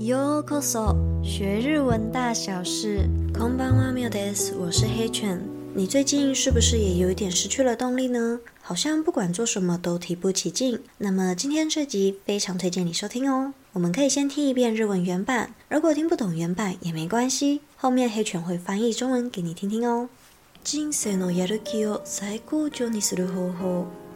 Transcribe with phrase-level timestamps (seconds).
[0.00, 3.06] Yo koso，学日文大小事，
[3.36, 5.38] 空班万妙的 S，我是黑犬。
[5.74, 8.40] 你最近是不是也有一点失去了动力呢？
[8.62, 10.80] 好像不管做什么都提不起劲。
[10.96, 13.52] 那么今天这集非常推荐你收听哦。
[13.74, 20.08] 我们可以先听一遍日文原版，如果听不懂原版也没关系，后面黑犬会翻译中文给你听听哦。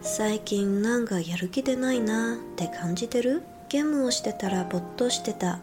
[0.03, 3.41] 最近なんかやる気でないなって感じてる。
[3.75, 5.59] ゲームをしてたら没頭してた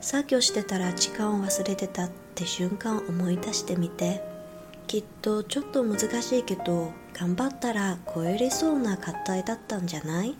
[0.00, 4.24] 作業してたら時間を忘れてたって瞬間思い出してみて
[4.88, 10.34] きっとちょっと難しいけど頑張ったら超えれそうな課題だったんじゃない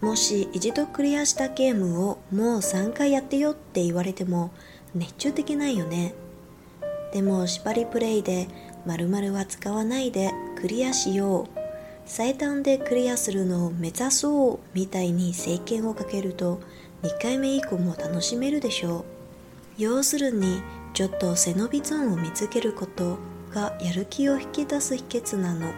[0.00, 4.52] もし一度クリアしたゲームをもう3回やってよって言われても
[4.94, 6.14] 熱中できないよね
[7.12, 8.46] でも縛りプレイで
[8.86, 11.63] 〇〇は使わないでクリアしよう
[12.06, 16.60] 最短でクリアするのを目指そうみたいに制限をかけると
[17.02, 19.04] 2回目以降も楽しめるでしょう
[19.78, 20.60] 要するに
[20.92, 23.16] ちょっと背伸びゾーンを見つけること
[23.52, 25.72] がやる気を引き出す秘訣なの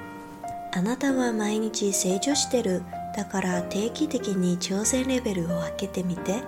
[0.73, 2.83] あなたは毎日成長してる
[3.17, 6.43] だから定期的に挑戦レベルを上げてみて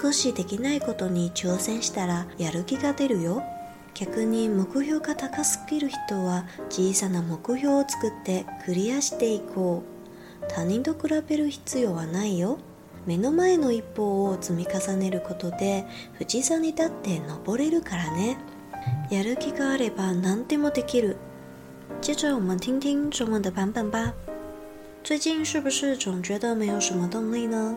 [0.00, 3.42] 少しできないことに挑戦したらやる気が出るよ
[3.94, 12.58] 逆に目標が高すぎる人は小さな目標を作ってクリアしていこう他人と比べる必要はないよ
[13.06, 15.84] 目の前の一歩を積み重ねることで
[16.18, 18.36] 富士山にだって登れるからね
[19.10, 21.16] やる気があれば何でもできる
[22.02, 24.14] 接着我们听听中文的版本吧
[25.02, 27.76] 最近是不是总觉得没有什么动力呢？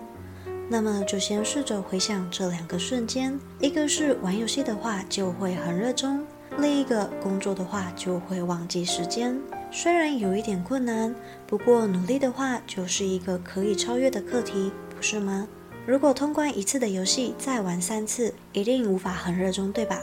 [0.70, 6.26] 那么就先试着回想这两个瞬间，一个是玩游戏的话就会很热衷，
[6.58, 9.38] 另一个工作的话就会忘记时间。
[9.72, 11.14] 虽然有一点困难，
[11.46, 15.48] 不过努力的话就是一个可以超越的课题，不是吗？
[15.86, 20.00] 如果通关一次的游戏再玩三次，一定无法很热衷，对吧？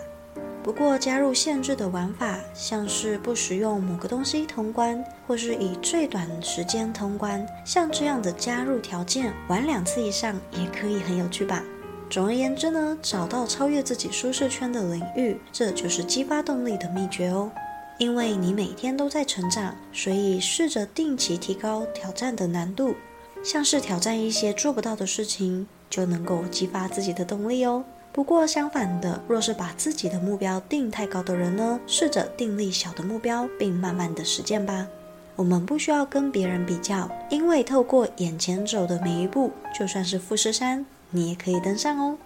[0.63, 11.65] 不过加入限制的玩法，像是不使用某个东西通关，或是以最短时间通关，像这样的加入条件，玩两次以上也可以很有趣吧。
[12.11, 17.51] 总而言之呢，找到超越自己舒适圈的领域，这就是激发动力的秘诀哦。
[17.99, 22.95] 因为你每天都在成长，所以试着定期提高挑战的难度，
[23.43, 27.83] 像是挑战一些做不到的事情，就能够激发自己的动力哦。
[28.13, 34.89] 不过相反的，若是把自己的目标定太高的人呢，试着定立小的目标，并慢慢的实践吧。
[35.37, 42.19] 我们不需要跟别人比较，因为透过眼前走的每一步，就算是富士山，你也可以登上哦。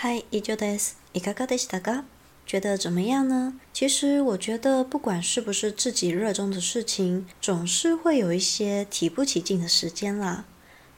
[0.00, 0.80] Hi, i c h d a e
[1.14, 2.04] i k k a d e i t a a
[2.46, 3.58] 觉得怎么样呢？
[3.72, 10.44] 其实我觉得，不管是不是自己热衷的事情，总是会有一些提不起劲的时间啦。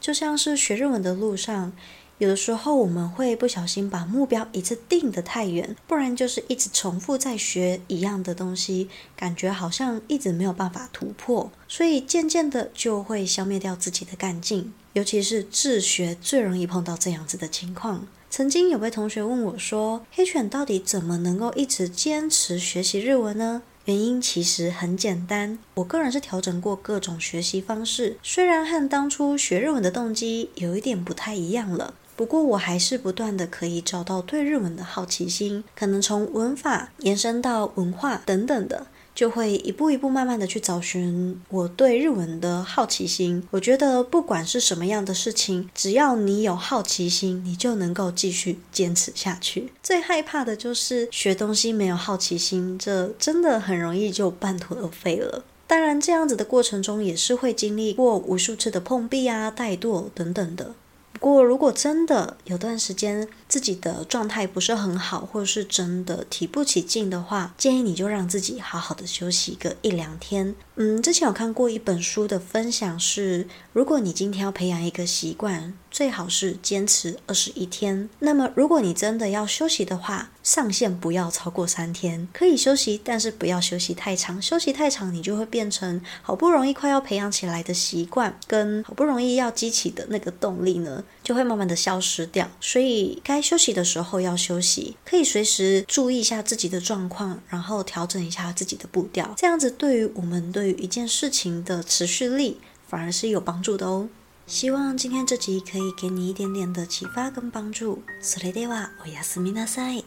[0.01, 1.73] 就像是学日文的路上。
[2.19, 14.73] 有的时候我们会不小心把目标一次定得太远，不然就是一直重复在学一样的东西，感觉好像一直没有办法突破，所以渐渐的就会消灭掉自己的干劲。
[14.95, 18.07] 尤其是自学最容易碰到这样子的情况。
[18.31, 31.95] 曾经有位同学问我说：“黑犬到底怎么能够一直坚持学习日文呢？”原因其实很简单，我个人是调整过各种学习方式，虽然和当初学日文的动机有一点不太一样了。
[32.19, 43.45] 不过我还是不断的可以找到对日文的好奇心，可能从文法延伸到文化等等的，就会一步一步慢慢的去找寻我对日文的好奇心。
[43.53, 49.73] 我觉得不管是什么样的事情，只要你有好奇心，你就能够继续坚持下去。
[49.81, 55.45] 最害怕的就是学东西没有好奇心，这真的很容易就半途而废了。
[55.69, 60.75] 当然，这样子的过程中也是会经历过无数次的碰壁啊、怠惰等等的。
[61.21, 63.27] 不过，如果真的有段时间。
[63.49, 70.55] 自己的状态不是很好，或者是真的提不起劲的话，建议你就让自己好好的休息个一两天。
[70.77, 78.09] 嗯，之前有看过一本书的分享是，如果你今天要培养一个习惯，最好是坚持二十一天。
[78.21, 82.29] 那么，如果你真的要休息的话，上限不要超过三天。
[82.33, 84.41] 可以休息，但是不要休息太长。
[84.41, 92.47] 休息太长，你就会变成好不容易快要培养起来的习惯，跟好不容易要激起的那个动力呢，就会慢慢的消失掉。
[92.61, 93.38] 所以该。
[93.41, 99.35] 休息的时候要休息，可以随时注意一下自己的状况，然后调整一下自己的步调。
[99.37, 102.59] 这样子对于我们对于一件事情的持续力
[102.89, 104.09] 反而是有帮助的哦。
[104.47, 108.03] 希望今天这集可以给你一点点的启发跟帮助。
[108.23, 108.67] s れで e
[109.05, 110.05] d やす a な y い。